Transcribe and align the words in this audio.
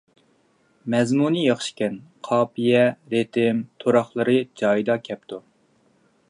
مەزمۇنى 0.93 1.43
ياخشىكەن. 1.47 1.99
قاپىيە، 2.29 2.81
رىتىم، 3.15 3.61
تۇراقلىرى 3.85 4.39
جايىدا 4.63 4.97
كەپتۇ. 5.11 5.41